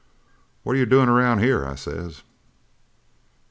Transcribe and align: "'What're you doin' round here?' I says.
"'What're 0.63 0.77
you 0.77 0.87
doin' 0.87 1.11
round 1.11 1.41
here?' 1.41 1.63
I 1.63 1.75
says. 1.75 2.23